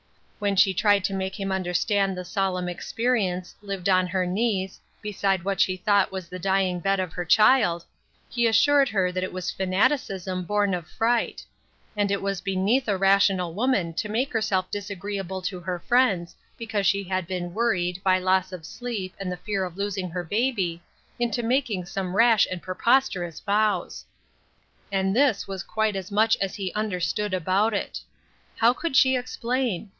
[0.39, 5.43] When she tried to make him understand the solemn experience, lived on her knees, beside
[5.45, 7.81] what she had thought was the dying bed of their PLANTS THAT HAD BLOSSOMED.
[7.81, 7.85] \J child,
[8.29, 11.45] he assured her that that was fanaticism born of fright;
[11.95, 16.87] and it was beneath a rational woman to make herself disagreeable to her friends because
[16.87, 20.81] she had been worried, by loss of sleep, and the fear of losing her baby,
[21.19, 24.05] into taking some rash and preposterous vows!
[24.91, 27.99] And this was quite as much as he understood about it.
[28.59, 29.89] How could she explain